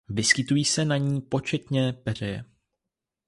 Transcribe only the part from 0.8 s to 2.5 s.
na ní početné peřeje.